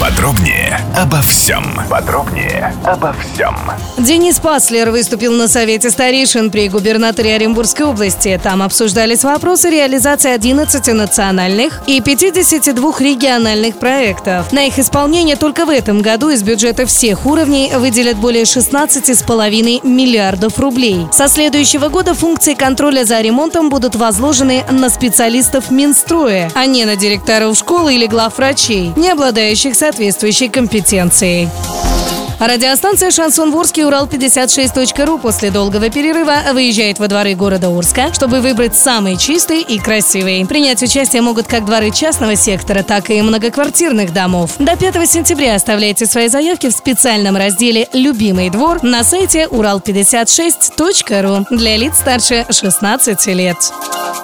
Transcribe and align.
Подробнее 0.00 0.80
обо 0.96 1.22
всем. 1.22 1.64
Подробнее 1.88 2.74
обо 2.84 3.14
всем. 3.14 3.56
Денис 3.96 4.38
Паслер 4.40 4.90
выступил 4.90 5.32
на 5.32 5.46
Совете 5.46 5.88
старейшин 5.88 6.50
при 6.50 6.68
губернаторе 6.68 7.36
Оренбургской 7.36 7.86
области. 7.86 8.38
Там 8.42 8.62
обсуждались 8.62 9.22
вопросы 9.22 9.70
реализации 9.70 10.32
11 10.32 10.88
национальных 10.88 11.80
и 11.86 12.00
52 12.00 12.92
региональных 12.98 13.76
проектов. 13.76 14.52
На 14.52 14.66
их 14.66 14.78
исполнение 14.78 15.36
только 15.36 15.64
в 15.64 15.70
этом 15.70 16.02
году 16.02 16.28
из 16.30 16.42
бюджета 16.42 16.86
всех 16.86 17.24
уровней 17.24 17.72
выделят 17.74 18.16
более 18.16 18.44
16,5 18.44 19.86
миллиардов 19.86 20.58
рублей. 20.58 21.06
Со 21.12 21.28
следующего 21.28 21.88
года 21.88 22.14
функции 22.14 22.54
контроля 22.54 23.04
за 23.04 23.20
ремонтом 23.20 23.68
будут 23.70 23.94
возложены 23.94 24.64
на 24.70 24.90
специалистов 24.90 25.70
Минстроя, 25.70 26.50
а 26.54 26.66
не 26.66 26.84
на 26.84 26.96
директоров 26.96 27.56
школы 27.56 27.94
или 27.94 28.06
главврачей, 28.06 28.92
не 28.96 29.10
обладающих 29.10 29.74
соответствующей 29.84 30.48
компетенцией. 30.48 31.46
Радиостанция 32.40 33.10
«Шансон 33.10 33.50
Ворске» 33.50 33.82
Урал56.ру 33.82 35.18
после 35.18 35.50
долгого 35.50 35.90
перерыва 35.90 36.36
выезжает 36.54 36.98
во 36.98 37.06
дворы 37.06 37.34
города 37.34 37.68
Урска, 37.68 38.14
чтобы 38.14 38.40
выбрать 38.40 38.74
самый 38.74 39.18
чистый 39.18 39.60
и 39.60 39.78
красивый. 39.78 40.46
Принять 40.46 40.82
участие 40.82 41.20
могут 41.20 41.48
как 41.48 41.66
дворы 41.66 41.90
частного 41.90 42.34
сектора, 42.34 42.82
так 42.82 43.10
и 43.10 43.20
многоквартирных 43.20 44.14
домов. 44.14 44.52
До 44.58 44.74
5 44.74 45.08
сентября 45.08 45.54
оставляйте 45.54 46.06
свои 46.06 46.28
заявки 46.28 46.70
в 46.70 46.72
специальном 46.72 47.36
разделе 47.36 47.86
«Любимый 47.92 48.48
двор» 48.48 48.82
на 48.82 49.04
сайте 49.04 49.48
урал56.ру 49.50 51.54
для 51.54 51.76
лиц 51.76 51.98
старше 51.98 52.46
16 52.50 53.26
лет. 53.26 53.58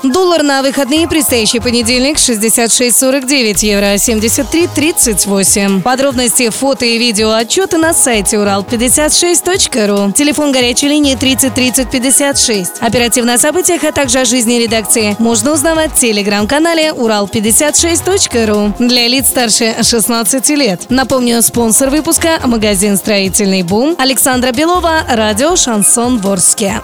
Доллар 0.03 0.43
на 0.43 0.63
выходные 0.63 1.07
предстоящий 1.07 1.61
понедельник 1.61 2.17
66.49, 2.17 3.67
евро 3.67 3.95
73.38. 3.95 5.83
Подробности, 5.83 6.49
фото 6.49 6.87
и 6.87 6.97
видео 6.97 7.33
отчеты 7.33 7.77
на 7.77 7.93
сайте 7.93 8.37
урал56.ру. 8.37 10.13
Телефон 10.13 10.53
горячей 10.53 10.89
линии 10.89 11.17
30 11.17 11.53
30 11.53 11.91
56. 11.91 12.73
Оперативно 12.81 13.35
о 13.35 13.39
событиях, 13.39 13.85
а 13.85 13.93
также 13.93 14.21
о 14.21 14.25
жизни 14.25 14.55
редакции 14.55 15.17
можно 15.19 15.53
узнавать 15.53 15.93
в 15.93 15.97
телеграм-канале 15.97 16.93
урал56.ру 16.93 18.75
для 18.79 19.07
лиц 19.07 19.29
старше 19.29 19.77
16 19.83 20.49
лет. 20.51 20.87
Напомню, 20.89 21.43
спонсор 21.43 21.91
выпуска– 21.91 22.41
магазин 22.45 22.97
«Строительный 22.97 23.63
бум» 23.63 23.97
Александра 23.99 24.53
Белова, 24.53 25.05
радио 25.09 25.57
«Шансон 25.57 26.19
Ворске». 26.21 26.81